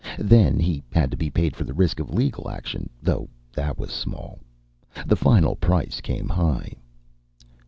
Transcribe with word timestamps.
Then 0.17 0.57
he 0.59 0.81
had 0.91 1.11
to 1.11 1.15
be 1.15 1.29
paid 1.29 1.55
for 1.55 1.63
the 1.63 1.75
risk 1.75 1.99
of 1.99 2.09
legal 2.09 2.49
action, 2.49 2.89
though 3.03 3.29
that 3.53 3.77
was 3.77 3.91
small. 3.91 4.39
The 5.05 5.15
final 5.15 5.55
price 5.55 6.01
came 6.01 6.27
high. 6.27 6.73